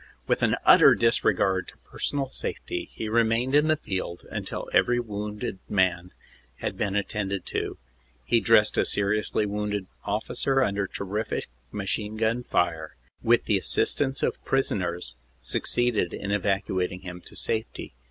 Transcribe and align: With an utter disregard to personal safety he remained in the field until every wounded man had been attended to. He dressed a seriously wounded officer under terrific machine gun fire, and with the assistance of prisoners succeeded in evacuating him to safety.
With 0.25 0.41
an 0.41 0.55
utter 0.65 0.95
disregard 0.95 1.67
to 1.67 1.77
personal 1.77 2.31
safety 2.31 2.89
he 2.91 3.07
remained 3.07 3.53
in 3.53 3.67
the 3.67 3.77
field 3.77 4.25
until 4.31 4.67
every 4.73 4.99
wounded 4.99 5.59
man 5.69 6.11
had 6.55 6.75
been 6.75 6.95
attended 6.95 7.45
to. 7.53 7.77
He 8.25 8.39
dressed 8.39 8.79
a 8.79 8.85
seriously 8.85 9.45
wounded 9.45 9.85
officer 10.03 10.63
under 10.63 10.87
terrific 10.87 11.49
machine 11.71 12.17
gun 12.17 12.41
fire, 12.43 12.95
and 13.21 13.29
with 13.29 13.45
the 13.45 13.59
assistance 13.59 14.23
of 14.23 14.43
prisoners 14.43 15.17
succeeded 15.39 16.15
in 16.15 16.31
evacuating 16.31 17.01
him 17.01 17.21
to 17.25 17.35
safety. 17.35 17.93